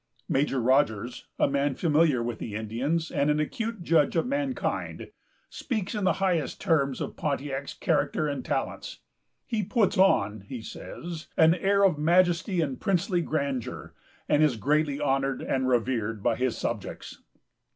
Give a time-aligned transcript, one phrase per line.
[0.27, 5.11] Major Rogers, a man familiar with the Indians, and an acute judge of mankind,
[5.47, 9.01] speaks in the highest terms of Pontiac's character and talents.
[9.45, 13.93] "He puts on," he says, "an air of majesty and princely grandeur,
[14.27, 17.21] and is greatly honored and revered by his subjects."